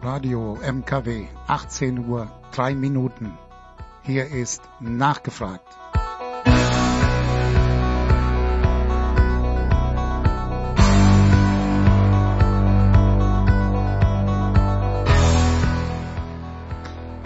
[0.00, 3.36] Radio MKW, 18 Uhr, 3 Minuten.
[4.02, 5.66] Hier ist nachgefragt.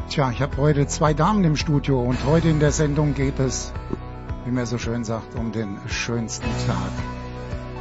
[0.09, 3.75] Tja, ich habe heute zwei Damen im Studio und heute in der Sendung geht es,
[4.47, 6.93] wie man so schön sagt, um den schönsten Tag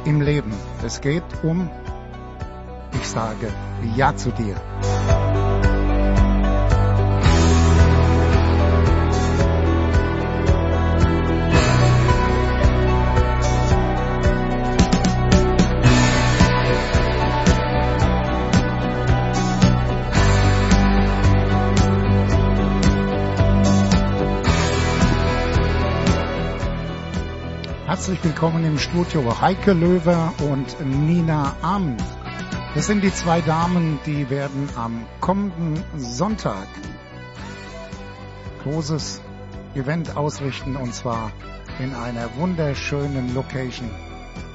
[0.04, 0.52] im Leben.
[0.84, 1.70] Es geht um,
[3.12, 3.52] sage
[3.94, 4.56] Ja zu dir.
[27.86, 32.02] Herzlich willkommen im Studio Heike Löwer und Nina Abend.
[32.74, 36.66] Das sind die zwei Damen, die werden am kommenden Sonntag
[38.62, 39.20] großes
[39.74, 41.32] Event ausrichten und zwar
[41.80, 43.90] in einer wunderschönen Location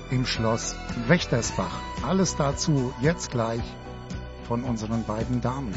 [0.09, 0.75] im Schloss
[1.07, 1.79] Wächtersbach.
[2.07, 3.61] Alles dazu jetzt gleich
[4.47, 5.75] von unseren beiden Damen.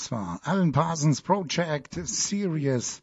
[0.00, 3.02] Das war Alan Parsons Project Series.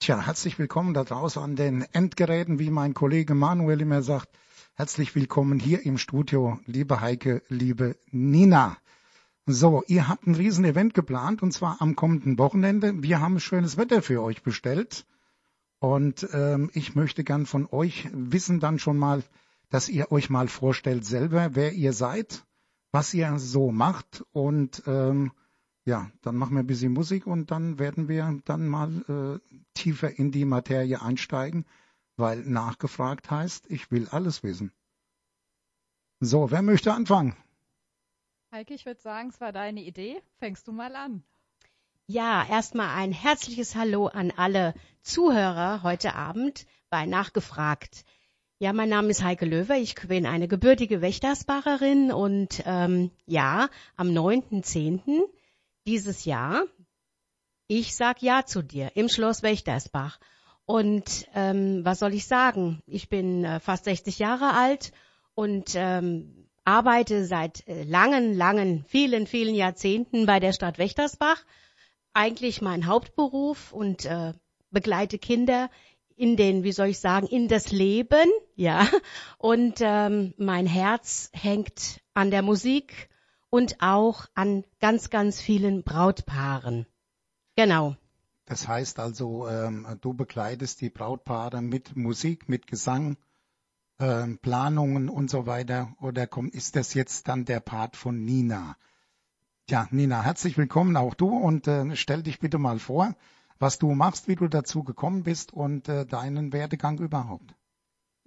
[0.00, 4.30] Tja, herzlich willkommen da draußen an den Endgeräten, wie mein Kollege Manuel immer sagt.
[4.72, 8.78] Herzlich willkommen hier im Studio, liebe Heike, liebe Nina.
[9.44, 13.02] So, ihr habt ein Riesenevent geplant und zwar am kommenden Wochenende.
[13.02, 15.04] Wir haben schönes Wetter für euch bestellt
[15.80, 19.22] und ähm, ich möchte gern von euch wissen dann schon mal,
[19.68, 22.46] dass ihr euch mal vorstellt selber, wer ihr seid,
[22.90, 25.32] was ihr so macht und ähm,
[25.88, 30.18] ja, dann machen wir ein bisschen Musik und dann werden wir dann mal äh, tiefer
[30.18, 31.64] in die Materie einsteigen,
[32.16, 34.70] weil nachgefragt heißt, ich will alles wissen.
[36.20, 37.36] So, wer möchte anfangen?
[38.52, 40.20] Heike, ich würde sagen, es war deine Idee.
[40.38, 41.22] Fängst du mal an.
[42.06, 48.04] Ja, erstmal ein herzliches Hallo an alle Zuhörer heute Abend bei Nachgefragt.
[48.58, 49.76] Ja, mein Name ist Heike Löwer.
[49.76, 55.28] Ich bin eine gebürtige Wächtersbacherin und ähm, ja, am 9.10
[55.88, 56.64] dieses Jahr.
[57.66, 60.18] Ich sag Ja zu dir im Schloss Wächtersbach.
[60.66, 62.82] Und ähm, was soll ich sagen?
[62.86, 64.92] Ich bin äh, fast 60 Jahre alt
[65.34, 71.42] und ähm, arbeite seit äh, langen, langen, vielen, vielen Jahrzehnten bei der Stadt Wächtersbach.
[72.12, 74.34] Eigentlich mein Hauptberuf und äh,
[74.70, 75.70] begleite Kinder
[76.16, 78.86] in den, wie soll ich sagen, in das Leben, ja.
[79.38, 83.08] Und ähm, mein Herz hängt an der Musik
[83.50, 86.86] und auch an ganz, ganz vielen Brautpaaren.
[87.56, 87.96] Genau.
[88.44, 93.16] Das heißt also, ähm, du begleitest die Brautpaare mit Musik, mit Gesang,
[93.98, 95.94] ähm, Planungen und so weiter.
[96.00, 98.76] Oder komm, ist das jetzt dann der Part von Nina?
[99.68, 103.14] Ja, Nina, herzlich willkommen auch du und äh, stell dich bitte mal vor,
[103.58, 107.54] was du machst, wie du dazu gekommen bist und äh, deinen Werdegang überhaupt.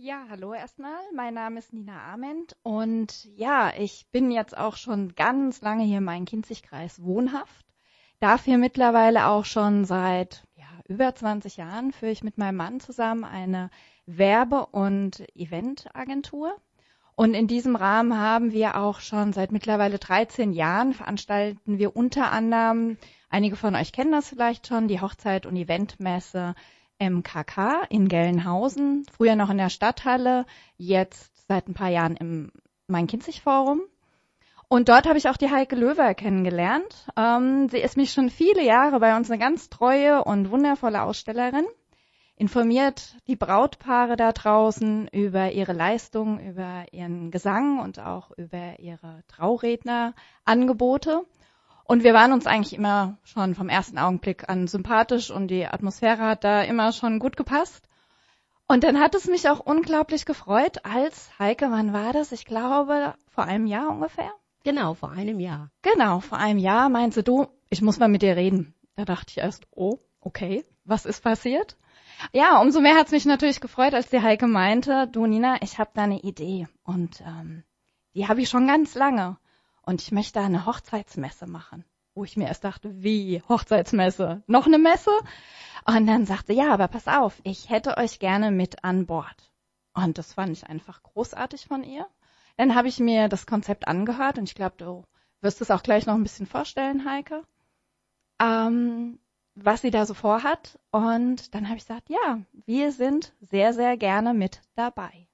[0.03, 0.99] Ja, hallo erstmal.
[1.13, 5.99] Mein Name ist Nina Ament und ja, ich bin jetzt auch schon ganz lange hier
[5.99, 7.67] im Main-Kinzig-Kreis wohnhaft.
[8.19, 12.79] Darf hier mittlerweile auch schon seit ja, über 20 Jahren führe ich mit meinem Mann
[12.79, 13.69] zusammen eine
[14.07, 16.55] Werbe- und Eventagentur.
[17.13, 22.31] Und in diesem Rahmen haben wir auch schon seit mittlerweile 13 Jahren veranstalten wir unter
[22.31, 22.97] anderem,
[23.29, 26.55] einige von euch kennen das vielleicht schon, die Hochzeit- und Eventmesse
[27.01, 30.45] MKK in Gelnhausen, früher noch in der Stadthalle,
[30.77, 32.51] jetzt seit ein paar Jahren im
[32.87, 33.81] Main-Kinzig-Forum.
[34.67, 37.07] Und dort habe ich auch die Heike Löwer kennengelernt.
[37.17, 41.65] Ähm, sie ist mich schon viele Jahre bei uns eine ganz treue und wundervolle Ausstellerin,
[42.35, 49.23] informiert die Brautpaare da draußen über ihre Leistung, über ihren Gesang und auch über ihre
[49.27, 51.25] Traurednerangebote.
[51.83, 56.23] Und wir waren uns eigentlich immer schon vom ersten Augenblick an sympathisch und die Atmosphäre
[56.23, 57.87] hat da immer schon gut gepasst.
[58.67, 62.31] Und dann hat es mich auch unglaublich gefreut, als Heike, wann war das?
[62.31, 64.31] Ich glaube, vor einem Jahr ungefähr.
[64.63, 65.71] Genau, vor einem Jahr.
[65.81, 68.73] Genau, vor einem Jahr meinte du, ich muss mal mit dir reden.
[68.95, 71.77] Da dachte ich erst, oh, okay, was ist passiert?
[72.31, 75.79] Ja, umso mehr hat es mich natürlich gefreut, als die Heike meinte, du Nina, ich
[75.79, 77.63] habe da eine Idee und ähm,
[78.13, 79.37] die habe ich schon ganz lange
[79.91, 81.83] und ich möchte eine Hochzeitsmesse machen.
[82.15, 84.41] Wo ich mir erst dachte, wie Hochzeitsmesse?
[84.47, 85.11] Noch eine Messe?
[85.85, 89.51] Und dann sagte, ja, aber pass auf, ich hätte euch gerne mit an Bord.
[89.93, 92.07] Und das fand ich einfach großartig von ihr.
[92.55, 95.03] Dann habe ich mir das Konzept angehört und ich glaube, du
[95.41, 97.43] wirst es auch gleich noch ein bisschen vorstellen, Heike.
[98.39, 99.19] ähm,
[99.55, 100.79] was sie da so vorhat.
[100.91, 105.27] Und dann habe ich gesagt, ja, wir sind sehr, sehr gerne mit dabei.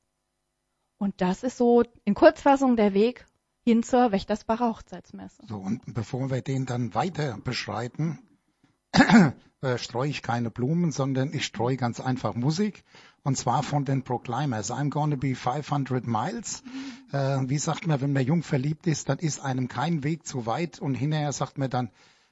[0.98, 3.27] Und das ist so in Kurzfassung der Weg
[3.68, 5.44] hin zur Wächtersbacher Hochzeitsmesse.
[5.46, 8.18] So, und bevor wir den dann weiter beschreiten,
[9.62, 12.86] äh, streue ich keine Blumen, sondern ich streue ganz einfach Musik.
[13.24, 14.72] Und zwar von den Proclaimers.
[14.72, 16.64] I'm gonna be 500 miles.
[17.12, 20.46] Äh, wie sagt man, wenn man jung verliebt ist, dann ist einem kein Weg zu
[20.46, 20.80] weit.
[20.80, 21.92] Und hinterher sagt man dann,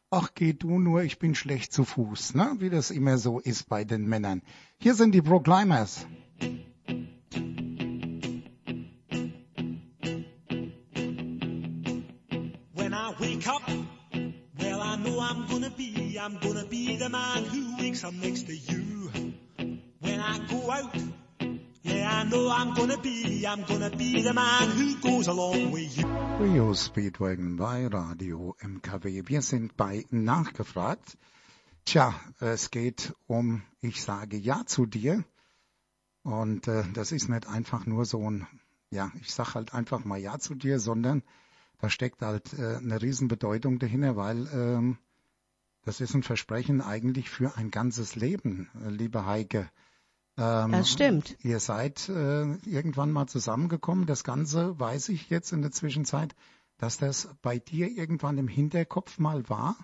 [0.09, 2.35] ach geh du nur, ich bin schlecht zu Fuß.
[2.35, 2.55] Ne?
[2.59, 4.41] Wie das immer so ist bei den Männern.
[4.77, 6.07] Hier sind die Proclaimers.
[6.39, 6.74] When
[13.35, 13.69] wake up,
[14.59, 18.47] well, I know I'm gonna be, I'm gonna be the man who wakes up next
[18.47, 19.11] to you.
[19.99, 20.95] When I go out,
[21.83, 25.97] yeah, I know I'm gonna be, I'm gonna be the man who goes along with
[25.97, 26.07] you.
[26.39, 29.27] Rio Speedwagon bei Radio MKW.
[29.27, 31.17] Wir sind bei Nachgefragt.
[31.85, 35.25] Tja, es geht um Ich sage Ja zu dir.
[36.23, 38.47] Und äh, das ist nicht einfach nur so ein,
[38.89, 41.21] ja, ich sag halt einfach mal Ja zu dir, sondern
[41.79, 44.97] da steckt halt äh, eine Riesenbedeutung dahinter, weil ähm,
[45.83, 49.69] das ist ein Versprechen eigentlich für ein ganzes Leben, äh, liebe Heike.
[50.37, 51.37] Ähm, Das stimmt.
[51.43, 54.05] Ihr seid äh, irgendwann mal zusammengekommen.
[54.05, 56.35] Das Ganze weiß ich jetzt in der Zwischenzeit,
[56.77, 59.75] dass das bei dir irgendwann im Hinterkopf mal war.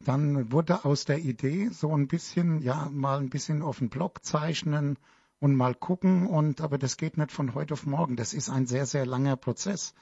[0.00, 4.24] Dann wurde aus der Idee so ein bisschen, ja, mal ein bisschen auf den Block
[4.24, 4.98] zeichnen
[5.38, 6.26] und mal gucken.
[6.26, 8.16] Und aber das geht nicht von heute auf morgen.
[8.16, 9.94] Das ist ein sehr, sehr langer Prozess.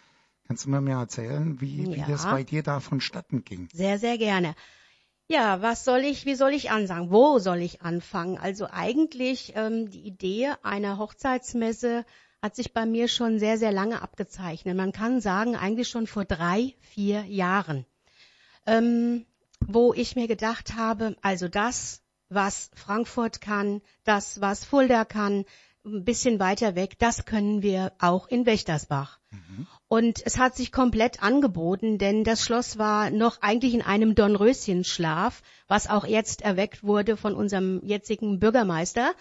[0.47, 2.07] Kannst du mir mal erzählen, wie, wie Ja.
[2.07, 3.69] das bei dir da vonstatten ging?
[3.73, 4.55] Sehr, sehr gerne.
[5.29, 7.11] Ja, was soll ich, wie soll ich anfangen?
[7.11, 8.37] Wo soll ich anfangen?
[8.39, 12.05] Also eigentlich ähm, die Idee einer Hochzeitsmesse
[12.43, 14.77] hat sich bei mir schon sehr, sehr lange abgezeichnet.
[14.77, 17.87] Man kann sagen, eigentlich schon vor drei, vier Jahren.
[18.67, 19.25] Ähm,
[19.67, 25.45] wo ich mir gedacht habe, also das, was Frankfurt kann, das, was Fulda kann,
[25.85, 29.22] ein bisschen weiter weg, das können wir auch in Wächtersbach.
[29.89, 35.43] Und es hat sich komplett angeboten, denn das Schloss war noch eigentlich in einem Dornröschenschlaf,
[35.69, 39.13] was auch jetzt erweckt wurde von unserem jetzigen Bürgermeister.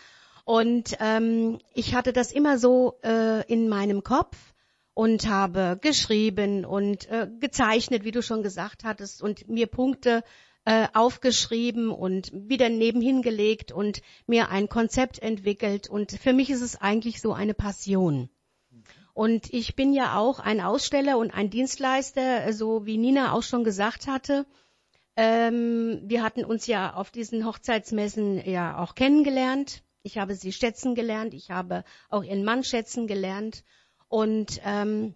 [0.46, 4.38] Und ähm, ich hatte das immer so äh, in meinem Kopf
[4.94, 10.24] und habe geschrieben und äh, gezeichnet, wie du schon gesagt hattest, und mir Punkte
[10.66, 15.90] äh, aufgeschrieben und wieder nebenhin gelegt und mir ein Konzept entwickelt.
[15.90, 18.30] Und für mich ist es eigentlich so eine Passion.
[19.22, 23.64] Und ich bin ja auch ein Aussteller und ein Dienstleister, so wie Nina auch schon
[23.64, 24.48] gesagt hatte.
[25.16, 29.84] Ähm, wir hatten uns ja auf diesen Hochzeitsmessen ja auch kennengelernt.
[30.02, 31.36] Ich habe sie schätzen gelernt.
[31.36, 33.64] Ich habe auch ihren Mann schätzen gelernt.
[34.08, 35.14] Und ähm,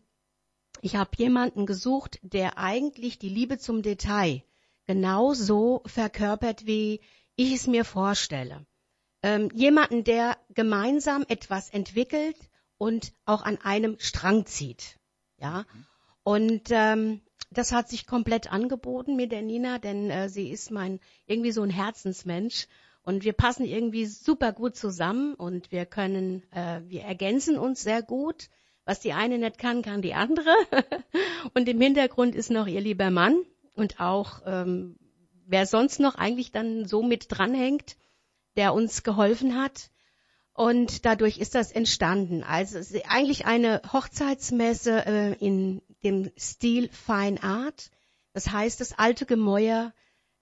[0.82, 4.44] ich habe jemanden gesucht, der eigentlich die Liebe zum Detail
[4.86, 7.02] genau so verkörpert, wie
[7.36, 8.68] ich es mir vorstelle.
[9.24, 12.38] Ähm, jemanden, der gemeinsam etwas entwickelt
[12.78, 15.00] und auch an einem Strang zieht.
[15.38, 15.66] Ja.
[16.24, 21.00] Und ähm, das hat sich komplett angeboten mit der Nina, denn äh, sie ist mein
[21.26, 22.68] irgendwie so ein Herzensmensch
[23.04, 28.02] und wir passen irgendwie super gut zusammen und wir können, äh, wir ergänzen uns sehr
[28.02, 28.50] gut.
[28.84, 30.54] Was die eine nicht kann, kann die andere.
[31.54, 33.38] und im Hintergrund ist noch ihr lieber Mann
[33.74, 34.96] und auch ähm,
[35.46, 37.96] wer sonst noch eigentlich dann so mit dranhängt,
[38.58, 39.90] der uns geholfen hat.
[40.56, 42.42] Und dadurch ist das entstanden.
[42.42, 47.92] Also eigentlich eine Hochzeitsmesse äh, in dem Stil Fine Art.
[48.32, 49.94] Das heißt, das alte Gemäuer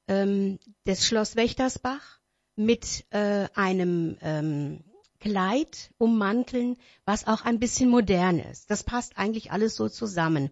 [0.08, 2.20] ähm, des Schloss Wächtersbach
[2.56, 4.84] mit äh, einem ähm,
[5.20, 8.70] Kleid ummanteln, was auch ein bisschen modern ist.
[8.70, 10.52] Das passt eigentlich alles so zusammen.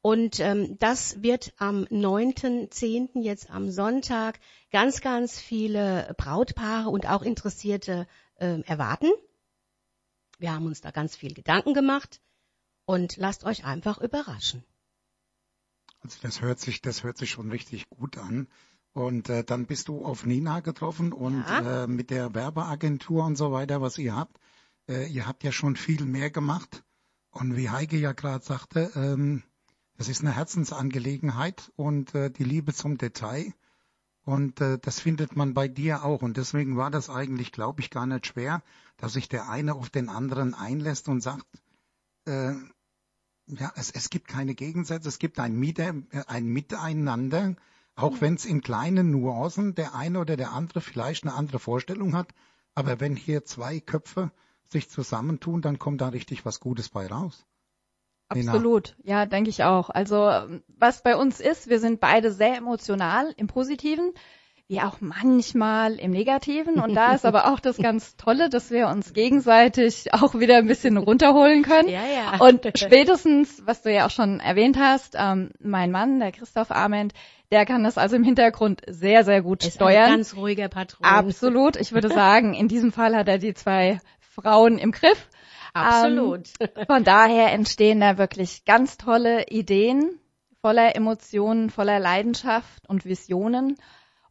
[0.00, 3.22] Und ähm, das wird am 9.10.
[3.22, 4.40] jetzt am Sonntag
[4.72, 9.10] ganz, ganz viele Brautpaare und auch Interessierte äh, erwarten.
[10.38, 12.20] Wir haben uns da ganz viel Gedanken gemacht
[12.84, 14.64] und lasst euch einfach überraschen.
[16.00, 18.48] Also das hört sich, das hört sich schon richtig gut an.
[18.92, 21.84] Und äh, dann bist du auf Nina getroffen und Ja.
[21.84, 24.38] äh, mit der Werbeagentur und so weiter, was ihr habt.
[24.88, 26.82] Äh, ihr habt ja schon viel mehr gemacht.
[27.30, 29.42] Und wie Heike ja gerade sagte, ähm,
[29.96, 33.52] das ist eine Herzensangelegenheit und äh, die Liebe zum Detail.
[34.28, 36.20] Und äh, das findet man bei dir auch.
[36.20, 38.62] Und deswegen war das eigentlich, glaube ich, gar nicht schwer,
[38.98, 41.46] dass sich der eine auf den anderen einlässt und sagt,
[42.26, 42.52] äh,
[43.46, 47.56] ja, es, es gibt keine Gegensätze, es gibt ein, Mite, äh, ein Miteinander,
[47.94, 52.14] auch wenn es in kleinen Nuancen der eine oder der andere vielleicht eine andere Vorstellung
[52.14, 52.34] hat.
[52.74, 54.30] Aber wenn hier zwei Köpfe
[54.70, 57.46] sich zusammentun, dann kommt da richtig was Gutes bei raus.
[58.34, 58.52] Nina?
[58.52, 59.90] Absolut, ja, denke ich auch.
[59.90, 60.30] Also
[60.78, 64.12] was bei uns ist, wir sind beide sehr emotional im Positiven,
[64.68, 66.78] wie auch manchmal im Negativen.
[66.78, 70.66] Und da ist aber auch das ganz Tolle, dass wir uns gegenseitig auch wieder ein
[70.66, 71.88] bisschen runterholen können.
[71.88, 72.38] Ja, ja.
[72.46, 77.14] Und spätestens, was du ja auch schon erwähnt hast, ähm, mein Mann, der Christoph Arment,
[77.50, 80.04] der kann das also im Hintergrund sehr, sehr gut ist steuern.
[80.04, 81.06] ein ganz ruhiger Patron.
[81.06, 81.76] Absolut.
[81.76, 85.28] Ich würde sagen, in diesem Fall hat er die zwei Frauen im Griff.
[85.86, 86.50] Absolut.
[86.60, 90.18] Ähm, von daher entstehen da wirklich ganz tolle Ideen,
[90.60, 93.76] voller Emotionen, voller Leidenschaft und Visionen.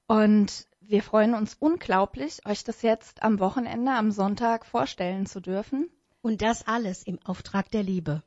[0.08, 5.90] Und wir freuen uns unglaublich, euch das jetzt am Wochenende, am Sonntag vorstellen zu dürfen.
[6.22, 8.24] Und das alles im Auftrag der Liebe.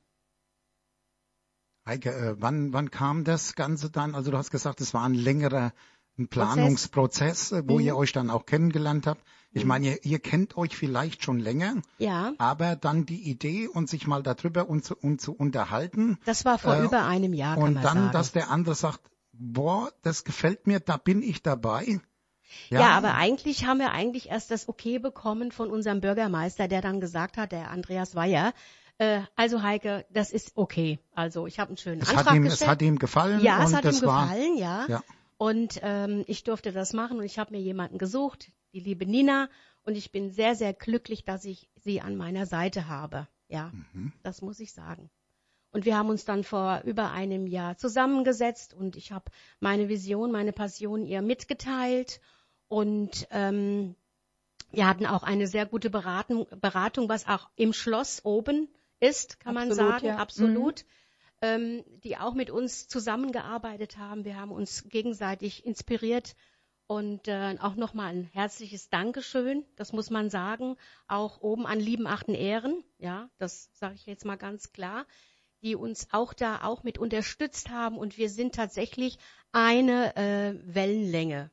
[1.86, 4.14] Heike, äh, wann, wann kam das Ganze dann?
[4.14, 5.72] Also du hast gesagt, es war ein längerer
[6.18, 7.86] ein Planungsprozess, äh, wo Mhm.
[7.86, 9.22] ihr euch dann auch kennengelernt habt.
[9.52, 13.88] Ich meine, ihr, ihr kennt euch vielleicht schon länger, Ja, aber dann die Idee und
[13.88, 17.58] sich mal darüber und zu, und zu unterhalten das war vor Äh, über einem Jahr,
[17.58, 18.12] und dann, sagen.
[18.12, 19.00] dass der andere sagt,
[19.32, 22.00] boah, das gefällt mir, da bin ich dabei.
[22.68, 22.90] Ja.
[22.90, 27.36] aber eigentlich haben wir eigentlich erst das Okay bekommen von unserem Bürgermeister, der dann gesagt
[27.36, 28.52] hat, der Andreas Weyer,
[28.98, 30.98] äh, also Heike, das ist okay.
[31.14, 32.70] Also ich habe einen schönen es Antrag hat ihm, es gestellt.
[32.70, 34.84] hat ihm gefallen ja, und es hat das ihm war gefallen, ja.
[34.88, 35.02] ja.
[35.38, 39.48] Und ähm, ich durfte das machen und ich habe mir jemanden gesucht, die liebe Nina.
[39.84, 43.28] Und ich bin sehr, sehr glücklich, dass ich sie an meiner Seite habe.
[43.48, 44.12] Ja, Mhm.
[44.22, 45.10] das muss ich sagen.
[45.72, 50.32] Und wir haben uns dann vor über einem Jahr zusammengesetzt und ich habe meine Vision,
[50.32, 52.20] meine Passion ihr mitgeteilt.
[52.68, 53.94] Und ähm,
[54.72, 58.68] wir hatten auch eine sehr gute Beratung, Beratung, was auch im Schloss oben
[59.00, 60.14] ist, kann man Absolut, sagen, ja.
[60.14, 60.20] Mhm.
[60.20, 60.84] absolut.
[61.42, 64.24] Ähm, die auch mit uns zusammengearbeitet haben.
[64.26, 66.36] Wir haben uns gegenseitig inspiriert
[66.90, 72.08] und äh, auch nochmal ein herzliches Dankeschön, das muss man sagen, auch oben an lieben
[72.08, 75.06] achten Ehren, ja, das sage ich jetzt mal ganz klar,
[75.62, 77.96] die uns auch da auch mit unterstützt haben.
[77.96, 79.18] Und wir sind tatsächlich
[79.52, 81.52] eine äh, Wellenlänge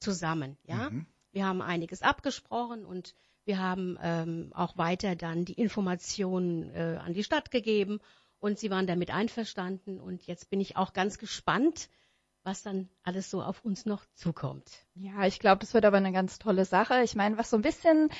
[0.00, 0.88] zusammen, ja.
[0.88, 1.04] Mhm.
[1.32, 3.14] Wir haben einiges abgesprochen und
[3.44, 8.00] wir haben ähm, auch weiter dann die Informationen äh, an die Stadt gegeben.
[8.38, 10.00] Und sie waren damit einverstanden.
[10.00, 11.90] Und jetzt bin ich auch ganz gespannt,
[12.44, 14.70] was dann alles so auf uns noch zukommt.
[14.94, 17.02] Ja, ich glaube, das wird aber eine ganz tolle Sache.
[17.02, 18.10] Ich meine, was so ein bisschen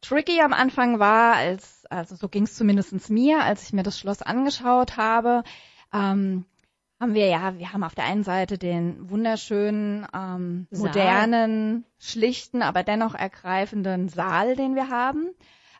[0.00, 3.98] tricky am Anfang war, als, also so ging es zumindest mir, als ich mir das
[3.98, 5.42] Schloss angeschaut habe,
[5.92, 6.44] ähm,
[7.00, 12.84] haben wir ja, wir haben auf der einen Seite den wunderschönen, ähm, modernen, schlichten, aber
[12.84, 15.30] dennoch ergreifenden Saal, den wir haben.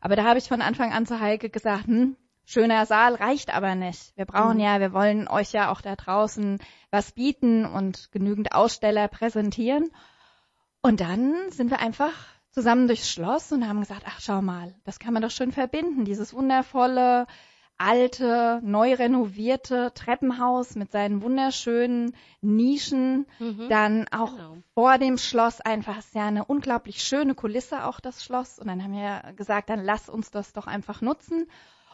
[0.01, 2.17] Aber da habe ich von Anfang an zu Heike gesagt, hm,
[2.52, 4.16] schöner Saal reicht aber nicht.
[4.16, 4.62] Wir brauchen Mhm.
[4.62, 6.59] ja, wir wollen euch ja auch da draußen
[6.90, 9.90] was bieten und genügend Aussteller präsentieren.
[10.82, 12.12] Und dann sind wir einfach
[12.50, 16.04] zusammen durchs Schloss und haben gesagt, ach schau mal, das kann man doch schön verbinden,
[16.04, 17.26] dieses wundervolle,
[17.78, 23.68] alte, neu renovierte Treppenhaus mit seinen wunderschönen Nischen, Mhm.
[23.68, 24.56] dann auch Genau.
[24.75, 28.82] vor dem Schloss einfach ist ja eine unglaublich schöne Kulisse auch das Schloss und dann
[28.85, 31.49] haben wir gesagt, dann lass uns das doch einfach nutzen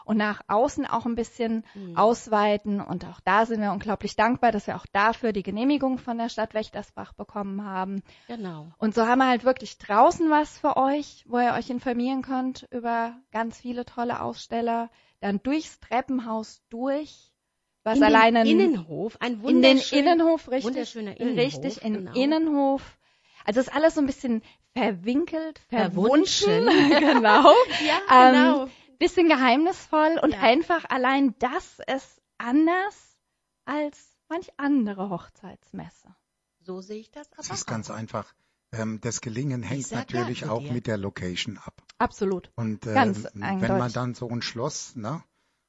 [0.09, 1.95] und nach außen auch ein bisschen Mhm.
[1.95, 6.17] ausweiten und auch da sind wir unglaublich dankbar, dass wir auch dafür die Genehmigung von
[6.17, 8.01] der Stadt Wächtersbach bekommen haben.
[8.27, 8.71] Genau.
[8.79, 12.67] Und so haben wir halt wirklich draußen was für euch, wo ihr euch informieren könnt
[12.71, 14.89] über ganz viele tolle Aussteller,
[15.21, 17.31] dann durchs Treppenhaus durch,
[17.83, 20.65] was in alleine den Innenhof, ein in den wunderschön, Innenhof, richtig.
[20.73, 22.13] wunderschöner Innenhof, Richtig, in genau.
[22.13, 22.97] Innenhof.
[23.45, 24.41] Also ist alles so ein bisschen
[24.73, 26.65] verwinkelt, Verwunschen.
[26.99, 27.53] genau.
[27.85, 28.67] Ja, Ähm, genau.
[28.99, 30.41] Bisschen geheimnisvoll und Ja.
[30.41, 33.17] einfach allein das ist anders
[33.65, 36.15] als manch andere Hochzeitsmesse.
[36.59, 37.67] So sehe ich das aber Es ist auch.
[37.67, 38.33] ganz einfach.
[38.71, 40.73] Ähm, das Gelingen hängt natürlich auch dir.
[40.73, 41.81] mit der Location ab.
[41.97, 42.51] Absolut.
[42.55, 43.77] Und äh, Ganz wenn eindeutig.
[43.77, 45.23] man dann so ein Schloss, ne?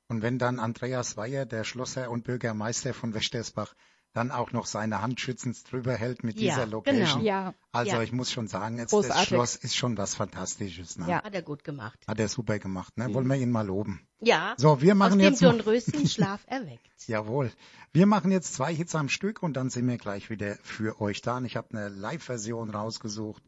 [0.08, 3.74] Und wenn dann Andreas Weyer, der Schlosser und Bürgermeister von Wechtersbach,
[4.12, 7.04] dann auch noch seine Hand schützend drüber hält mit Ja, dieser Location.
[7.20, 7.20] genau.
[7.24, 8.02] Ja, Also Ja.
[8.02, 9.26] ich muss schon sagen, jetzt das.
[9.26, 10.98] Schloss ist schon was Fantastisches.
[10.98, 11.08] Ne?
[11.08, 11.22] Ja.
[11.22, 11.98] Hat er gut gemacht.
[12.08, 12.96] Hat er super gemacht.
[12.98, 13.08] Ne?
[13.08, 13.14] Mhm.
[13.14, 14.00] Wollen wir ihn mal loben.
[14.20, 16.90] Ja, So, wir aus machen dem jetzt noch, Dornröschenschlaf erweckt.
[17.06, 17.52] Jawohl.
[17.92, 21.22] Wir machen jetzt zwei Hits am Stück und dann sind wir gleich wieder für euch
[21.22, 21.36] da.
[21.38, 23.42] Und ich habe eine Live-Version rausgesucht.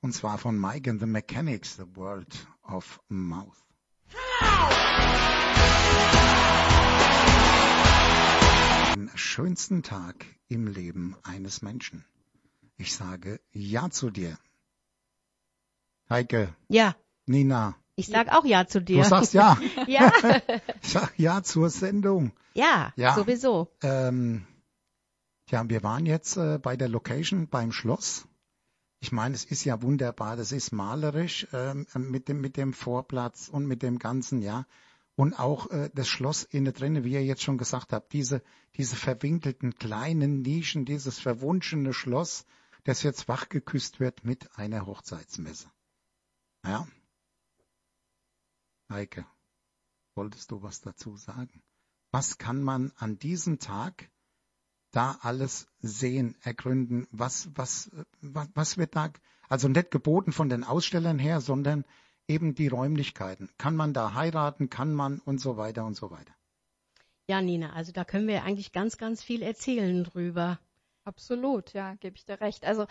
[0.00, 3.56] Und zwar von Mike and the Mechanics, The World of Mouth.
[8.96, 12.06] Den schönsten Tag im Leben eines Menschen.
[12.78, 14.38] Ich sage Ja zu dir.
[16.08, 19.02] Heike, Ja, Nina, ich sag auch Ja zu dir.
[19.02, 19.58] du sagst Ja.
[19.86, 20.10] ja,
[20.82, 22.32] Ich sag Ja zur Sendung.
[22.54, 23.14] ja, Ja.
[23.14, 23.70] sowieso.
[23.82, 24.46] Ähm,
[25.50, 28.26] ja, wir waren jetzt äh, bei der Location beim Schloss.
[29.00, 33.48] Ich meine, es ist ja wunderbar, das ist malerisch ähm, mit dem mit dem Vorplatz
[33.50, 34.64] und mit dem ganzen, ja.
[35.16, 38.42] Und auch äh, das Schloss innen drinne, wie ihr jetzt schon gesagt habt, diese,
[38.76, 42.44] diese verwinkelten kleinen Nischen, dieses verwunschene Schloss,
[42.84, 45.70] das jetzt wachgeküsst wird mit einer Hochzeitsmesse.
[46.64, 46.86] Ja.
[48.90, 49.26] Heike,
[50.14, 51.62] wolltest du was dazu sagen?
[52.12, 54.10] Was kann man an diesem Tag
[54.90, 57.08] da alles sehen, ergründen?
[57.10, 59.10] Was, was, was, was wird da,
[59.48, 61.84] also nicht geboten von den Ausstellern her, sondern
[62.28, 63.50] eben die Räumlichkeiten.
[63.58, 66.34] Kann man da heiraten, kann man und so weiter und so weiter.
[67.28, 70.60] Ja, Nina, also da können wir eigentlich ganz, ganz viel erzählen drüber.
[71.04, 72.64] Absolut, ja, gebe ich dir recht.
[72.64, 72.86] Also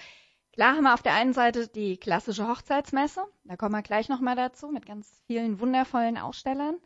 [0.52, 4.36] klar haben wir auf der einen Seite die klassische Hochzeitsmesse, da kommen wir gleich nochmal
[4.36, 6.78] dazu, mit ganz vielen wundervollen Ausstellern.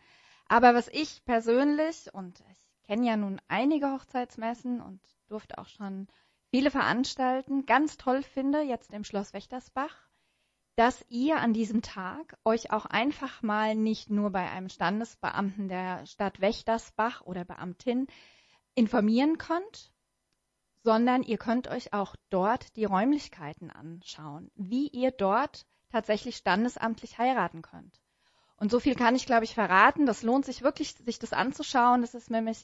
[0.48, 6.08] Aber was ich persönlich, und ich kenne ja nun einige Hochzeitsmessen und durfte auch schon
[6.50, 10.09] viele veranstalten, ganz toll finde, jetzt im Schloss Wächtersbach,
[10.80, 16.06] dass ihr an diesem Tag euch auch einfach mal nicht nur bei einem Standesbeamten der
[16.06, 18.08] Stadt Wächtersbach oder Beamtin
[18.76, 19.92] informieren könnt,
[20.86, 27.62] sondern ihr könnt euch auch dort die Räumlichkeiten anschauen, wie ihr dort tatsächlich standesamtlich heiraten
[27.62, 28.00] könnt.
[28.56, 30.06] Und so viel kann ich, glaube ich, verraten.
[30.06, 32.00] Das lohnt sich wirklich, sich das anzuschauen.
[32.00, 32.64] Das ist nämlich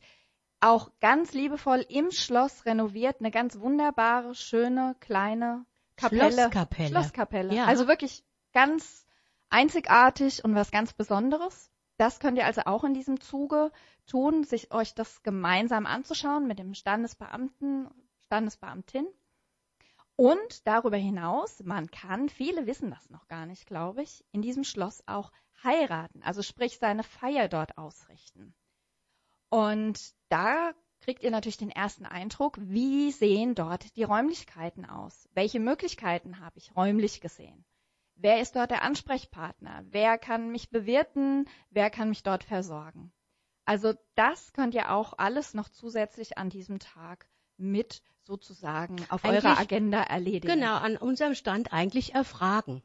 [0.62, 6.32] auch ganz liebevoll im Schloss renoviert, eine ganz wunderbare, schöne, kleine Kapelle.
[6.32, 6.90] Schlosskapelle.
[6.90, 7.54] Schlosskapelle.
[7.54, 7.66] Ja.
[7.66, 8.24] Also wirklich
[8.54, 9.06] ganz
[9.50, 11.72] einzigartig und was ganz Besonderes.
[11.98, 13.72] Das könnt ihr also auch in diesem Zuge
[14.06, 17.90] tun, sich euch das gemeinsam anzuschauen mit dem Standesbeamten,
[18.26, 19.08] Standesbeamtin.
[20.18, 24.64] Und darüber hinaus, man kann, viele wissen das noch gar nicht, glaube ich, in diesem
[24.64, 25.32] Schloss auch
[25.64, 28.54] heiraten, also sprich seine Feier dort ausrichten.
[29.50, 35.30] Und da kriegt ihr natürlich den ersten Eindruck, wie sehen dort die Räumlichkeiten aus?
[35.34, 37.66] Welche Möglichkeiten habe ich räumlich gesehen?
[38.16, 39.84] Wer ist dort der Ansprechpartner?
[39.90, 41.48] Wer kann mich bewirten?
[41.70, 43.12] Wer kann mich dort versorgen?
[43.66, 49.44] Also das könnt ihr auch alles noch zusätzlich an diesem Tag mit sozusagen auf Eigentlich-
[49.44, 50.54] eurer Agenda erledigen.
[50.54, 52.82] Genau, an unserem Stand eigentlich erfragen.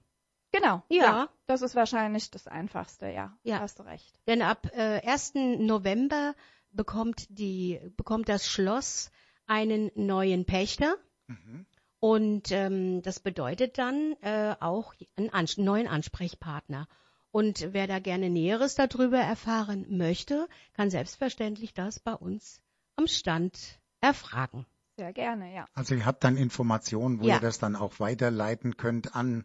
[0.53, 0.83] Genau.
[0.89, 1.29] Ja.
[1.47, 3.37] Das ist wahrscheinlich das Einfachste, ja.
[3.45, 3.61] Ja.
[3.61, 4.19] Hast du recht.
[4.27, 5.35] Denn ab äh, 1.
[5.59, 6.35] November
[6.73, 9.11] bekommt, die, bekommt das Schloss
[9.47, 10.97] einen neuen Pächter.
[11.27, 11.67] Mhm.
[11.99, 16.89] Und ähm, das bedeutet dann äh, auch einen Ans neuen Ansprechpartner.
[17.31, 22.61] Und wer da gerne Näheres darüber erfahren möchte, kann selbstverständlich das bei uns
[22.97, 24.67] am Stand erfragen.
[24.97, 25.67] Sehr gerne, ja.
[25.75, 27.35] Also ihr habt dann Informationen, wo Ja.
[27.37, 29.45] ihr das dann auch weiterleiten könnt an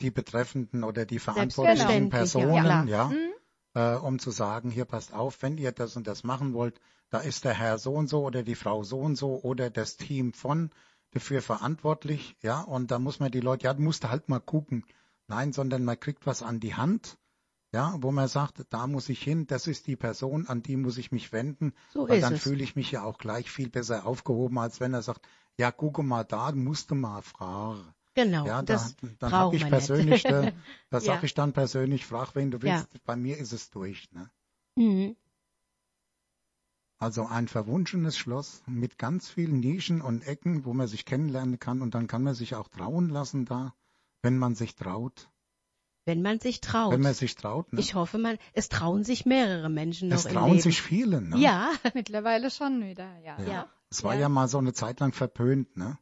[0.00, 2.40] die Betreffenden oder die verantwortlichen Selbstverständlich, ja.
[2.40, 3.04] Personen, Ja.
[3.04, 3.25] ja, Mhm.
[3.76, 7.18] Äh, um zu sagen, hier passt auf, wenn ihr das und das machen wollt, da
[7.18, 10.32] ist der Herr so und so oder die Frau so und so oder das Team
[10.32, 10.70] von
[11.10, 14.84] dafür verantwortlich, ja, und da muss man die Leute, ja, du musst halt mal gucken.
[15.28, 17.18] Nein, sondern man kriegt was an die Hand,
[17.72, 20.96] ja, wo man sagt, da muss ich hin, das ist die Person, an die muss
[20.96, 24.58] ich mich wenden, So weil dann fühle ich mich ja auch gleich viel besser aufgehoben,
[24.58, 27.92] als wenn er sagt, ja, gucke mal da, musst du mal fragen.
[28.16, 30.30] Genau, Ja, da, das dann brauchen habe ich persönlich, nicht.
[30.30, 30.42] da,
[30.90, 31.00] da Ja.
[31.00, 32.78] sag ich dann persönlich, frag, wen du Ja.
[32.80, 33.04] willst.
[33.04, 34.10] Bei mir ist es durch.
[34.12, 34.30] Ne?
[34.76, 35.16] Mhm.
[36.98, 41.82] Also ein verwunschenes Schloss mit ganz vielen Nischen und Ecken, wo man sich kennenlernen kann
[41.82, 43.74] und dann kann man sich auch trauen lassen da,
[44.22, 45.28] wenn man sich traut.
[46.06, 46.92] Wenn man sich traut.
[46.92, 47.70] Wenn man sich traut.
[47.72, 47.80] Ne?
[47.80, 50.62] ich hoffe, man, es trauen sich mehrere Menschen noch es im trauen Leben.
[50.62, 51.20] sich viele.
[51.20, 51.36] Ne?
[51.36, 53.38] Ja, Mittlerweile schon wieder, ja.
[53.42, 53.46] Ja.
[53.46, 53.70] ja.
[53.90, 54.20] Es war Ja.
[54.22, 54.28] ja.
[54.30, 55.98] mal so eine Zeit lang verpönt, ne?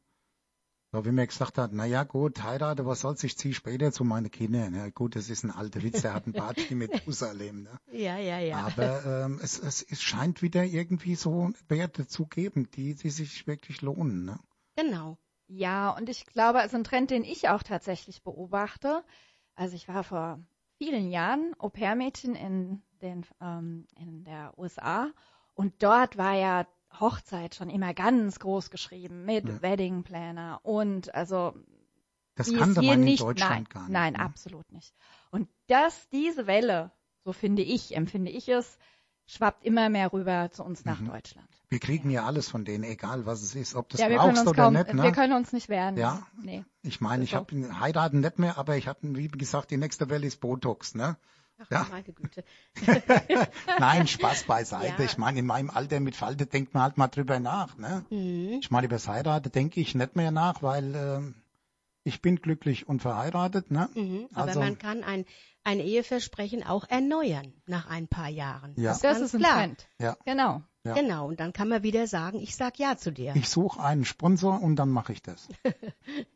[0.95, 4.05] So wie man gesagt hat, na ja gut, heirate, was soll's, ich zieh später zu
[4.05, 4.77] meinen Kindern.
[4.77, 7.81] Ja, gut, das ist ein alter Witz, der hat ein Party mit Jerusalem, ne?
[7.91, 8.59] ja, ja, ja.
[8.59, 13.45] Aber ähm, es, es, es scheint wieder irgendwie so Werte zu geben, die, die sich
[13.49, 14.25] wirklich lohnen.
[14.25, 14.39] Ne?
[14.77, 15.19] Genau.
[15.49, 19.03] Ja, und ich glaube, also ein Trend, den ich auch tatsächlich beobachte.
[19.57, 20.39] Also ich war vor
[20.79, 25.11] vielen Jahren Au-pair-Mädchen in, den, ähm, in der USA
[25.55, 26.69] und dort war ja
[27.01, 29.63] Hochzeit schon immer ganz groß geschrieben mit Ja.
[29.63, 31.55] Wedding Planner und also
[32.37, 33.91] Das kannte hier man in nicht, Deutschland nein, gar nicht.
[33.93, 34.21] Nein, ne?
[34.21, 34.95] absolut nicht.
[35.31, 36.93] Und dass diese Welle,
[37.25, 38.79] so finde ich, empfinde ich es,
[39.27, 41.07] schwappt immer mehr rüber zu uns nach Mhm.
[41.09, 41.49] Deutschland.
[41.71, 44.19] Wir kriegen ja alles von denen, egal was es ist, ob du es ja, wir
[44.19, 44.87] können brauchst uns oder kaum, nicht.
[44.89, 45.13] wir Ne?
[45.13, 45.97] können uns nicht wehren.
[45.97, 46.27] Ja.
[46.43, 46.65] Nee.
[46.83, 47.37] Ich meine, ich so.
[47.39, 50.95] habe heiraten nicht mehr, aber ich habe, wie gesagt, die nächste Welle ist Botox.
[50.95, 51.17] Ne?
[51.59, 51.87] Ach, Ja.
[51.91, 52.45] meine Güte.
[53.79, 55.03] Nein, Spaß beiseite.
[55.03, 55.05] Ja.
[55.05, 57.77] Ich meine, in meinem Alter mit Falte denkt man halt mal drüber nach.
[57.79, 58.05] Ne?
[58.11, 58.59] Mhm.
[58.61, 61.35] Ich meine, über das Heiraten denke ich nicht mehr nach, weil ähm,
[62.03, 63.71] ich bin glücklich und verheiratet.
[63.71, 63.89] Ne?
[63.95, 64.29] Mhm.
[64.35, 65.25] Aber Also- man kann ein,
[65.63, 68.75] ein Eheversprechen auch erneuern nach ein paar Jahren.
[68.77, 68.91] Ja.
[68.91, 69.55] Das, ist Das ganz ist ein klar.
[69.55, 69.87] Trend.
[70.01, 70.17] Ja.
[70.25, 70.63] Genau.
[70.87, 70.93] Ja.
[70.95, 71.29] Genau.
[71.29, 73.35] Und dann kann man wieder sagen, ich sag ja zu dir.
[73.37, 75.49] Ich suche einen Sponsor und dann mache ich das.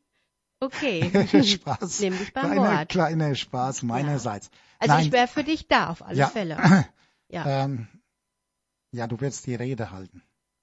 [0.60, 1.42] Okay.
[1.44, 2.00] Spaß.
[2.00, 2.88] Nimm dich beim kleiner, Wort.
[2.88, 4.50] kleiner Spaß meinerseits.
[4.78, 6.28] Also Nein, ich wäre für dich da auf alle Ja.
[6.28, 6.56] Fälle.
[7.30, 7.88] Ja, Ähm,
[8.90, 10.22] ja, du wirst die Rede halten.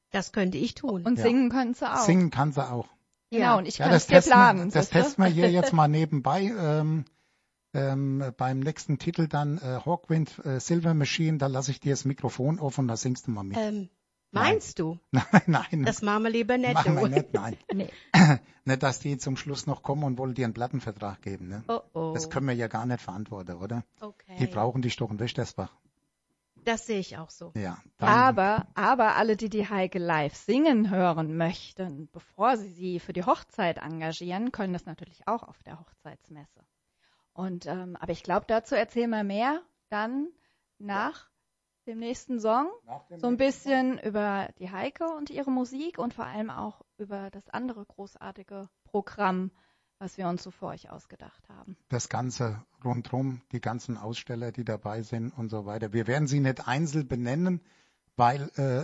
[0.10, 1.04] das könnte ich tun.
[1.04, 1.24] Und Ja.
[1.26, 2.06] singen können sie auch.
[2.06, 2.88] Singen kann sie auch.
[3.30, 3.56] Genau, Ja.
[3.58, 4.60] und ich Ja, kann das es dir testen, planen.
[4.70, 4.98] wir, das du?
[4.98, 6.46] testen wir hier jetzt mal nebenbei.
[6.58, 7.06] Ähm,
[7.76, 12.04] ähm, beim nächsten Titel dann äh, Hawkwind äh, Silver Machine, da lasse ich dir das
[12.06, 13.58] Mikrofon offen, da singst du mal mit.
[13.60, 13.90] Ähm,
[14.36, 15.00] meinst du?
[15.12, 16.74] nein, nein, Das machen wir lieber nicht.
[16.74, 17.58] machen wir nicht, nein.
[17.74, 17.90] Nee.
[18.66, 21.48] nicht, dass die zum Schluss noch kommen und wollen dir einen Plattenvertrag geben.
[21.48, 21.64] Ne?
[21.68, 22.12] Oh, oh.
[22.14, 23.84] Das können wir ja gar nicht verantworten, oder?
[24.02, 24.36] okay.
[24.40, 25.76] Die brauchen dich doch in Wächtersbach.
[26.66, 27.52] Das sehe ich auch so.
[27.56, 27.78] Ja.
[28.00, 33.24] Aber, aber alle, die die Heike live singen hören möchten, bevor sie sie für die
[33.24, 36.66] Hochzeit engagieren, können das natürlich auch auf der Hochzeitsmesse.
[37.34, 40.30] Und, ähm, aber ich glaube, dazu erzählen wir mehr dann
[40.80, 41.30] nach
[41.86, 42.68] dem nächsten Song.
[43.18, 47.48] So ein bisschen über die Heike und ihre Musik und vor allem auch über das
[47.50, 49.52] andere großartige Programm,
[50.00, 51.78] was wir uns so für euch ausgedacht haben.
[51.90, 55.94] das Ganze rundherum, die ganzen Aussteller, die dabei sind und so weiter.
[55.94, 57.62] Wir werden sie nicht einzeln benennen,
[58.16, 58.84] weil äh,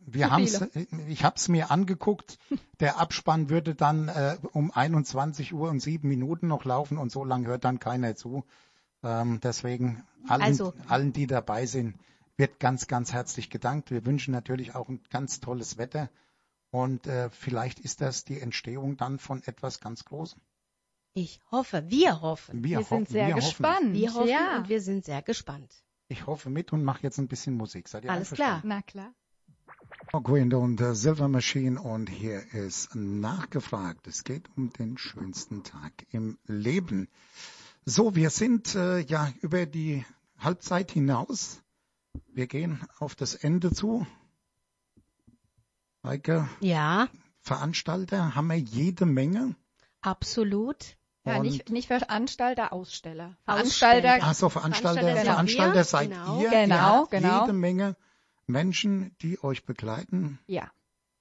[0.00, 0.70] wir haben viele.
[1.08, 2.38] ich habe es mir angeguckt.
[2.80, 7.24] Der Abspann würde dann äh, um 21 Uhr und sieben Minuten noch laufen und so
[7.24, 8.44] lange hört dann keiner zu.
[9.02, 11.94] Ähm, deswegen allen, Also- allen, die dabei sind,
[12.38, 13.90] wird ganz, ganz herzlich gedankt.
[13.90, 16.08] Wir wünschen natürlich auch ein ganz tolles Wetter
[16.70, 20.40] und äh, vielleicht ist das die Entstehung dann von etwas ganz Großem.
[21.14, 22.62] Ich hoffe, wir hoffen.
[22.62, 23.78] Wir, Wir hoffen, sind sehr wir gespannt.
[23.78, 23.94] Hoffen.
[23.94, 24.58] Wir hoffen ja.
[24.58, 25.74] und wir sind sehr gespannt.
[26.06, 27.88] Ich hoffe mit und mache jetzt ein bisschen Musik.
[27.88, 28.68] Seid ihr Alles einverstanden?
[28.68, 29.12] Na klar.
[30.12, 34.06] Hawkwind und äh, Silver Machine und hier ist nachgefragt.
[34.06, 37.08] Es geht um den schönsten Tag im Leben.
[37.84, 40.04] So, wir sind äh, ja über die
[40.38, 41.62] Halbzeit hinaus.
[42.26, 44.06] Wir gehen auf das Ende zu.
[46.04, 47.08] Heike, Ja,
[47.40, 49.54] Veranstalter haben wir jede Menge.
[50.00, 50.96] absolut.
[51.24, 53.36] Ja, nicht, nicht Veranstalter, Aussteller.
[53.44, 56.40] Veranstalter, Ach so, Veranstalter, Veranstalter sind Veranstalter seid Genau.
[56.40, 56.48] ihr.
[56.50, 57.40] Genau, ihr genau.
[57.42, 57.96] Jede Menge
[58.46, 60.70] Menschen, die euch begleiten ja,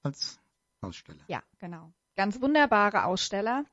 [0.03, 0.39] als
[0.79, 1.23] Aussteller.
[1.27, 1.91] ja, genau.
[2.15, 3.65] Ganz wunderbare Aussteller.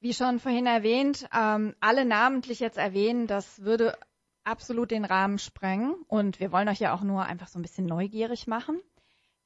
[0.00, 3.98] Wie schon vorhin erwähnt, ähm, alle namentlich jetzt erwähnen, das würde
[4.48, 5.94] absolut den Rahmen sprengen.
[6.08, 8.80] Und wir wollen euch ja auch nur einfach so ein bisschen neugierig machen,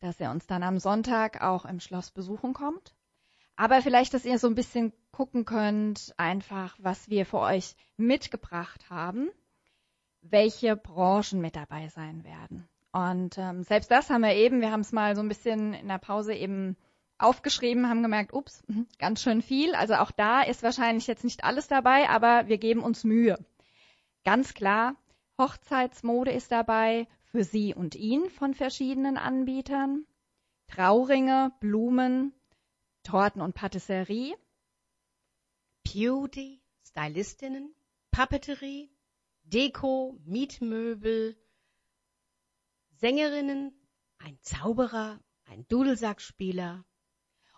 [0.01, 2.95] dass ihr uns dann am Sonntag auch im Schloss besuchen kommt.
[3.57, 8.89] Aber vielleicht, dass ihr so ein bisschen gucken könnt, einfach, was wir für euch mitgebracht
[8.89, 9.31] haben,
[10.23, 12.69] welche Branchen mit dabei sein werden.
[12.93, 15.89] Und ähm, selbst das haben wir eben, wir haben es mal so ein bisschen in
[15.89, 16.77] der Pause eben
[17.19, 18.63] aufgeschrieben, haben gemerkt, ups,
[18.99, 19.75] ganz schön viel.
[19.75, 23.39] Also auch da ist wahrscheinlich jetzt nicht alles dabei, aber wir geben uns Mühe.
[24.25, 24.97] Ganz klar,
[25.39, 30.07] Hochzeitsmode ist dabei für Sie und ihn von verschiedenen Anbietern.
[30.69, 32.33] Trauringe, Blumen,
[33.03, 34.37] Torten und Patisserie.
[35.83, 37.75] Beauty, Stylistinnen,
[38.11, 38.91] Papeterie,
[39.43, 41.37] Deko, Mietmöbel,
[42.93, 43.75] Sängerinnen,
[44.19, 46.85] ein Zauberer, ein Dudelsackspieler.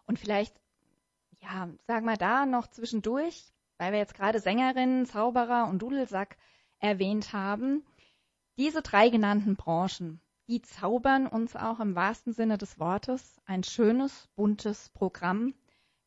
[0.06, 0.58] Und vielleicht,
[1.40, 3.53] ja, sagen wir da noch zwischendurch,
[3.84, 6.38] weil wir jetzt gerade Sängerinnen, Zauberer und Dudelsack
[6.78, 7.84] erwähnt haben.
[8.56, 14.26] Diese drei genannten Branchen, die zaubern uns auch im wahrsten Sinne des Wortes ein schönes,
[14.36, 15.52] buntes Programm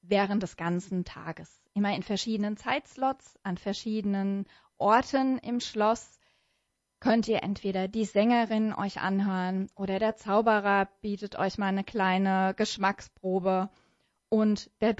[0.02, 1.62] während des ganzen Tages.
[1.76, 4.48] Immer in verschiedenen Zeitslots, an verschiedenen
[4.80, 6.20] Orten im Schloss
[7.00, 12.56] könnt ihr entweder die Sängerin euch anhören oder der Zauberer bietet euch mal eine kleine
[12.58, 13.70] Geschmacksprobe
[14.30, 14.94] und der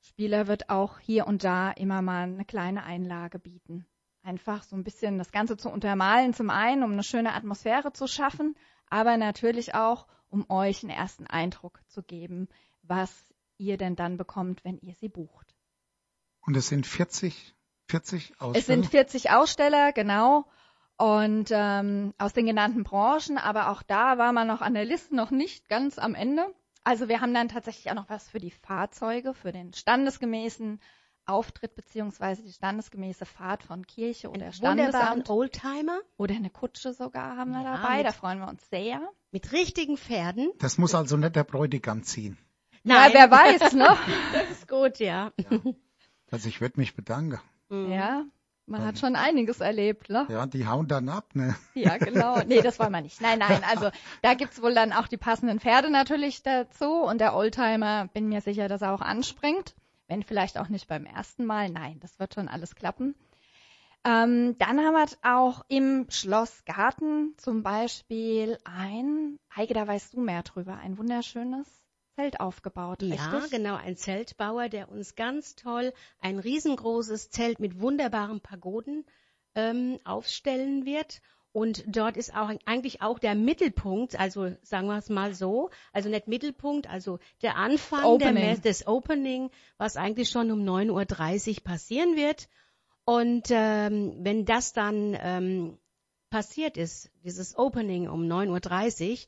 [0.00, 3.86] Dudelsackspieler wird auch hier und da immer mal eine kleine Einlage bieten.
[4.22, 8.06] Einfach so ein bisschen das Ganze zu untermalen, zum einen, um eine schöne Atmosphäre zu
[8.06, 8.54] schaffen,
[8.88, 12.48] aber natürlich auch, um euch einen ersten Eindruck zu geben,
[12.82, 13.10] was
[13.58, 15.54] ihr denn dann bekommt, wenn ihr sie bucht.
[16.42, 17.54] Und es sind 40,
[17.88, 18.58] 40 Aussteller.
[18.58, 20.46] Es sind 40 Aussteller, genau.
[20.96, 25.14] Und ähm, aus den genannten Branchen, aber auch da war man noch an der Liste
[25.14, 26.46] noch nicht ganz am Ende.
[26.84, 30.80] Also wir haben dann tatsächlich auch noch was für die Fahrzeuge, für den standesgemäßen
[31.26, 37.36] Auftritt beziehungsweise die standesgemäße Fahrt von Kirche oder Wunderbaren Standesamt Oldtimer oder eine Kutsche sogar
[37.36, 38.02] haben wir Ja, dabei.
[38.02, 39.00] Da freuen wir uns sehr.
[39.30, 40.50] mit richtigen Pferden.
[40.58, 42.38] Das muss also nicht der Bräutigam ziehen.
[42.82, 43.96] Na, wer weiß, ne?
[44.32, 45.32] Das ist gut, ja.
[46.30, 47.40] Also ich würde mich bedanken.
[47.68, 47.92] Mhm.
[47.92, 48.24] ja,
[48.66, 50.26] man hat schon einiges erlebt, ne?
[50.28, 51.56] Ja, die hauen dann ab, ne?
[51.74, 52.40] Ja, genau.
[52.46, 53.20] Nee, das wollen wir nicht.
[53.20, 53.90] Nein, nein, also
[54.22, 58.40] da gibt's wohl dann auch die passenden Pferde natürlich dazu und der Oldtimer, bin mir
[58.40, 59.74] sicher, dass er auch anspringt.
[60.06, 61.70] Wenn vielleicht auch nicht beim ersten Mal.
[61.70, 63.14] Nein, das wird schon alles klappen.
[64.04, 70.42] Ähm, dann haben wir auch im Schlossgarten zum Beispiel ein, Heike, da weißt du mehr
[70.42, 71.79] drüber, ein wunderschönes
[72.20, 73.50] Zelt aufgebaut, Ja, richtig?
[73.50, 79.06] genau, ein Zeltbauer, der uns ganz toll ein riesengroßes Zelt mit wunderbaren Pagoden
[79.54, 81.22] ähm, aufstellen wird.
[81.52, 86.08] Und dort ist auch eigentlich auch der Mittelpunkt, also sagen wir es mal so, also
[86.08, 88.34] nicht Mittelpunkt, also der Anfang Opening.
[88.34, 92.48] Der, des Opening, was eigentlich schon um 9.30 Uhr passieren wird.
[93.04, 95.78] Und ähm, wenn das dann ähm,
[96.28, 99.18] passiert ist, dieses Opening um 9.30 Uhr,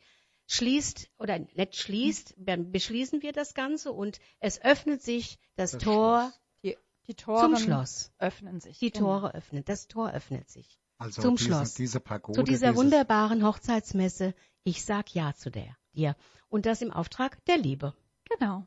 [0.53, 5.83] schließt oder nicht schließt, dann beschließen wir das Ganze und es öffnet sich das, Das
[5.83, 6.41] Tor Schloss.
[6.63, 6.77] Die,
[7.09, 8.13] die Tore zum Schloss.
[8.19, 8.79] öffnen sich.
[8.79, 9.19] Die Genau.
[9.21, 10.79] Tore öffnen, das Tor öffnet sich.
[10.99, 11.75] Also Zum diese, Schloss.
[11.75, 16.17] diese Pagode, Zu dieser wunderbaren Hochzeitsmesse, ich sag ja zu der, dir.
[16.49, 17.95] Und das im Auftrag der Liebe.
[18.31, 18.67] Genau.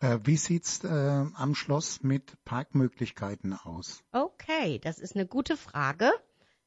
[0.00, 4.02] Äh, wie sieht's äh, am Schloss mit Parkmöglichkeiten aus?
[4.12, 6.10] Okay, das ist eine gute Frage.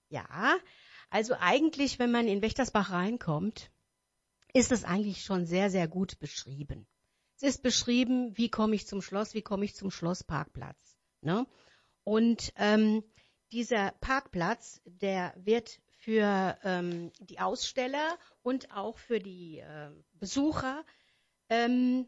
[0.10, 0.56] Ja,
[1.10, 3.70] also eigentlich, wenn man in Wächtersbach reinkommt,
[4.54, 6.88] ist es eigentlich schon sehr, sehr gut beschrieben.
[7.38, 10.98] Es ist beschrieben, wie komme ich zum Schloss, wie komme ich zum Schlossparkplatz.
[11.22, 11.48] Ne?
[12.04, 13.04] Und ähm,
[13.52, 20.84] dieser Parkplatz, der wird für ähm, die Aussteller und auch für die äh, Besucher
[21.50, 22.08] ähm,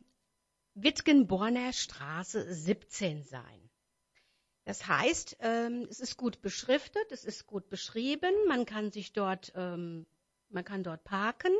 [0.73, 3.69] Wittgenborner Straße 17 sein.
[4.65, 9.51] Das heißt, ähm, es ist gut beschriftet, es ist gut beschrieben, man kann sich dort,
[9.55, 10.07] ähm,
[10.49, 11.51] man kann dort parken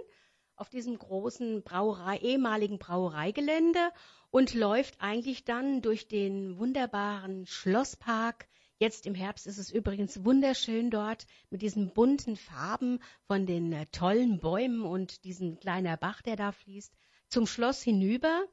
[0.55, 3.91] auf diesem großen Brauerei, ehemaligen Brauereigelände
[4.29, 8.47] und läuft eigentlich dann durch den wunderbaren Schlosspark.
[8.79, 13.85] Jetzt im Herbst ist es übrigens wunderschön dort mit diesen bunten Farben von den äh,
[13.87, 16.93] tollen Bäumen und diesem kleiner Bach, der da fließt,
[17.29, 18.45] zum Schloss hinüber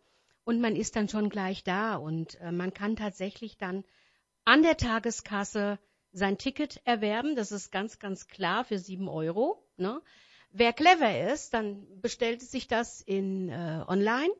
[0.44, 3.84] und man ist dann schon gleich da und äh, man kann tatsächlich dann
[4.44, 5.78] an der Tageskasse
[6.12, 7.36] sein Ticket erwerben.
[7.36, 9.64] Das ist ganz, ganz klar für sieben Euro.
[9.76, 10.00] Ne?
[10.52, 14.30] Wer clever ist, dann bestellt sich das in äh, online.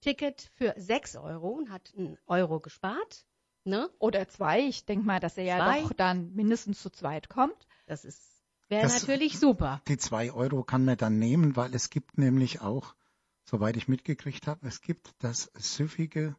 [0.00, 3.26] Ticket für sechs Euro und hat einen Euro gespart.
[3.64, 3.88] Ne?
[4.00, 4.60] Oder zwei.
[4.60, 5.82] Ich denke mal, dass er ja Zwei.
[5.82, 7.66] doch dann mindestens zu zweit kommt.
[7.86, 8.20] Das ist
[8.68, 9.80] wäre natürlich super.
[9.86, 12.96] Die zwei Euro kann man dann nehmen, weil es gibt nämlich auch,
[13.44, 16.34] soweit ich mitgekriegt habe, es gibt das süffige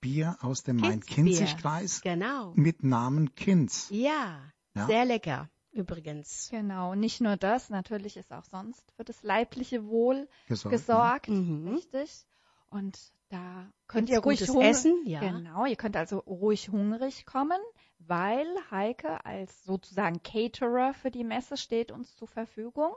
[0.00, 0.76] Bier aus dem.
[0.76, 2.52] Main-Kinzig-Kreis Genau.
[2.56, 3.88] mit Namen Kinz.
[3.90, 4.40] Ja,
[4.74, 4.86] Ja.
[4.86, 6.48] sehr lecker übrigens.
[6.50, 6.94] Genau.
[6.94, 11.28] Nicht nur das, natürlich ist auch sonst für das leibliche Wohl Gesorgt, gesorgt.
[11.28, 11.68] Mhm.
[11.68, 12.26] Richtig.
[12.70, 15.20] Und da könnt Gibt's ihr ruhig Essen, ja.
[15.20, 17.60] Genau, ihr könnt also ruhig hungrig kommen,
[17.98, 22.92] weil Heike als sozusagen Caterer für die Messe steht uns zur Verfügung.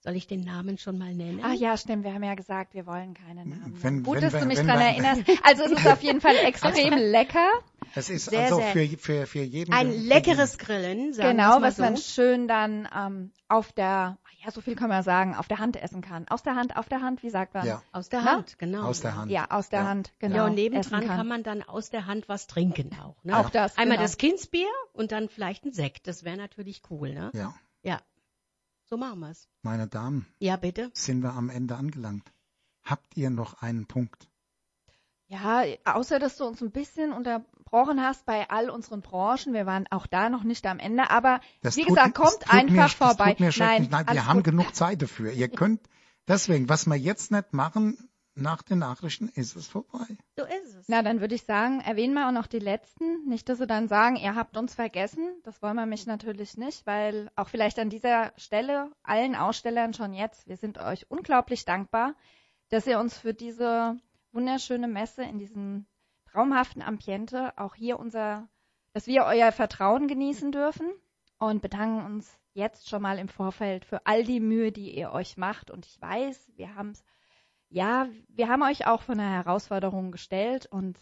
[0.00, 1.40] Soll ich den Namen schon mal nennen?
[1.42, 3.76] Ach ja, stimmt, wir haben ja gesagt, wir wollen keine Namen.
[3.82, 4.02] Wenn-.
[4.04, 5.22] Gut, wenn dass wir- du mich wenn dran wir- erinnerst.
[5.42, 7.48] Also es ist auf jeden Fall extrem lecker.
[7.96, 9.72] Es ist Sehr, also sehr- für, für, für jeden.
[9.74, 11.82] Ein leckeres Grillen, sagen Genau, was so.
[11.82, 15.76] man schön dann ähm, auf der, ja, so viel kann man sagen, auf der Hand
[15.82, 16.28] essen kann.
[16.28, 17.66] Aus der Hand, auf der Hand, wie sagt man?
[17.66, 18.32] Ja, Aus der Na?
[18.36, 18.82] Hand, genau.
[18.84, 19.30] aus der Hand.
[19.32, 19.88] Ja, aus der Ja.
[19.88, 20.36] Hand, genau.
[20.36, 21.16] Ja, und nebendran kann.
[21.16, 23.16] kann man dann aus der Hand was trinken auch.
[23.24, 23.36] Ne?
[23.36, 24.02] Auch das, Einmal genau.
[24.02, 26.06] das Kindsbier und dann vielleicht ein Sekt.
[26.06, 27.30] Das wäre natürlich cool, ne?
[27.34, 27.98] Ja, Ja.
[28.90, 29.48] So machen wir's.
[29.62, 30.90] meine Damen, Ja, bitte.
[30.94, 32.32] sind wir am Ende angelangt.
[32.82, 34.28] Habt ihr noch einen Punkt?
[35.26, 39.52] Ja, außer dass du uns ein bisschen unterbrochen hast bei all unseren Branchen.
[39.52, 42.46] Wir waren auch da noch nicht am Ende, aber Das wie tut- gesagt, kommt tut
[42.70, 43.24] mir- einfach vorbei.
[43.24, 44.14] Das tut mir schrecklich Nein, leid.
[44.14, 44.44] Wir haben gut.
[44.44, 45.32] genug Zeit dafür.
[45.32, 45.80] Ihr könnt,
[46.26, 48.08] deswegen, was wir jetzt nicht machen,
[48.40, 50.06] nach den Nachrichten ist es vorbei.
[50.36, 50.88] So ist es.
[50.88, 53.26] Na, dann würde ich sagen, erwähnen wir auch noch die letzten.
[53.26, 55.28] Nicht, dass sie dann sagen, ihr habt uns vergessen.
[55.44, 60.14] Das wollen wir mich natürlich nicht, weil auch vielleicht an dieser Stelle allen Ausstellern schon
[60.14, 62.14] jetzt, wir sind euch unglaublich dankbar,
[62.68, 63.96] dass ihr uns für diese
[64.32, 65.86] wunderschöne Messe in diesem
[66.30, 68.48] traumhaften Ambiente auch hier unser,
[68.92, 70.90] dass wir euer Vertrauen genießen dürfen
[71.38, 75.36] und bedanken uns jetzt schon mal im Vorfeld für all die Mühe, die ihr euch
[75.36, 75.70] macht.
[75.70, 76.92] Und ich weiß, wir haben
[77.70, 80.98] ja, wir haben euch auch vor eine Herausforderung gestellt und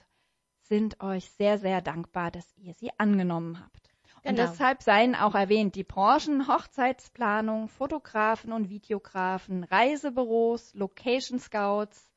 [0.62, 3.88] sind euch sehr, sehr dankbar, dass ihr sie angenommen habt.
[4.24, 4.48] Und Genau.
[4.50, 12.11] deshalb seien auch erwähnt die Branchen Hochzeitsplanung, Fotografen und Videografen, Reisebüros, Location Scouts,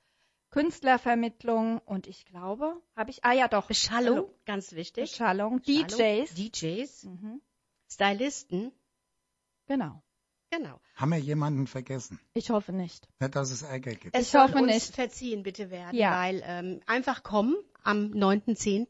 [0.49, 4.35] Künstlervermittlung und ich glaube, habe ich, ah ja doch, Beschallung, Hallo.
[4.45, 5.11] ganz wichtig.
[5.11, 6.33] Beschallung, Beschallung, DJs.
[6.33, 7.41] DJs, Mhm,
[7.91, 8.71] Stylisten.
[9.67, 10.01] genau.
[10.51, 10.79] Genau.
[10.95, 12.19] Haben wir jemanden vergessen?
[12.33, 13.07] Ich hoffe nicht.
[13.19, 14.15] Nicht, dass es Ärger gibt.
[14.15, 14.95] Es Ich soll hoffe uns nicht.
[14.95, 16.19] verziehen bitte werden, Ja.
[16.19, 18.87] weil ähm, einfach kommen am 9.10.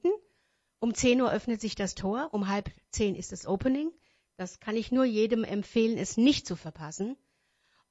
[0.80, 3.92] Um 10 Uhr öffnet sich das Tor, um halb 10 ist das Opening.
[4.38, 7.18] Das kann ich nur jedem empfehlen, es nicht zu verpassen.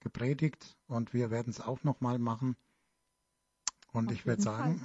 [0.00, 0.76] gepredigt.
[0.88, 2.56] Und wir werden es auch noch mal machen.
[3.92, 4.84] Und Auf ich würde sagen,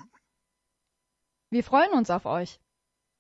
[1.50, 2.60] Wir freuen uns auf euch.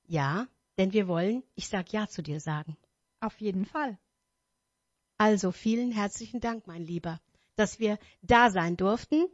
[0.06, 2.78] Ja, denn wir wollen, ich sag Ja zu dir sagen.
[3.24, 3.98] Auf jeden Fall.
[5.18, 7.22] Also vielen herzlichen Dank, mein Lieber,
[7.56, 9.30] dass wir da sein durften.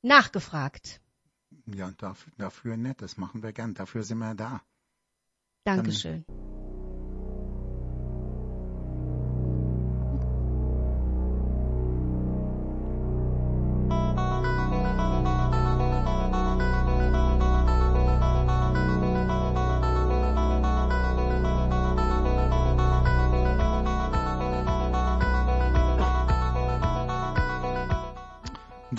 [0.00, 1.00] Nachgefragt.
[1.66, 3.74] ja, dafür, dafür nicht, das machen wir gern.
[3.74, 4.62] Dafür sind wir da.
[5.64, 6.24] Dankeschön.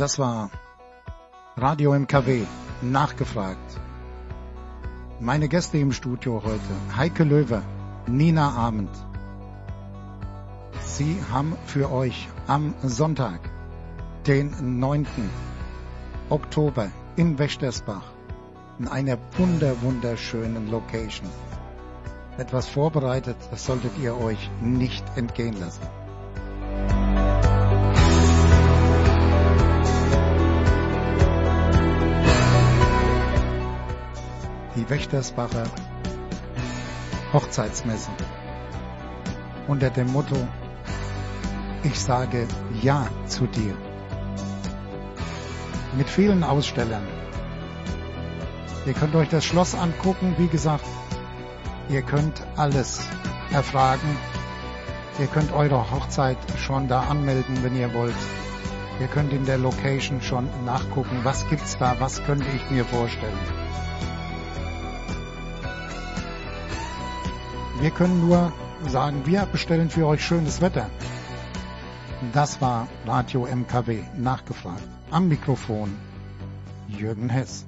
[0.03, 0.49] Das war
[1.55, 2.41] Radio MKW,
[2.81, 3.79] nachgefragt.
[5.21, 7.61] Meine Gäste im Studio heute, Heike Löwe,
[8.05, 8.89] Nina Abend.
[10.81, 13.39] Sie haben für euch am Sonntag,
[14.27, 15.07] den 9.
[16.29, 18.11] Oktober in Wächtersbach,
[18.79, 21.29] in einer wunder, wunderschönen Location,
[22.37, 26.02] etwas vorbereitet, das solltet ihr euch nicht entgehen lassen.
[34.83, 35.63] Die Wächtersbacher
[37.31, 38.11] Hochzeitsmesse
[39.67, 40.35] unter dem Motto
[41.83, 42.47] Ich sage
[42.81, 43.75] Ja zu dir.
[45.97, 47.07] Mit vielen Ausstellern.
[48.85, 50.85] Ihr könnt euch das Schloss angucken, wie gesagt,
[51.89, 53.07] ihr könnt alles
[53.51, 54.17] erfragen.
[55.19, 58.15] Ihr könnt eure Hochzeit schon da anmelden, wenn ihr wollt.
[58.99, 63.62] Ihr könnt in der Location schon nachgucken, was gibt's da, was könnte ich mir vorstellen.
[67.83, 68.53] Wir können nur
[68.87, 70.89] sagen, wir bestellen für euch schönes Wetter.
[72.31, 74.87] Das war Radio MKW nachgefragt.
[75.11, 75.93] Am Mikrofon
[76.87, 77.65] Jürgen Hess.